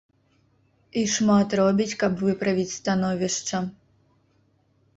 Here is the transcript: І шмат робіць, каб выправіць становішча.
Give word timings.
І 1.01 1.03
шмат 1.15 1.53
робіць, 1.59 1.97
каб 2.03 2.13
выправіць 2.25 2.73
становішча. 2.79 3.57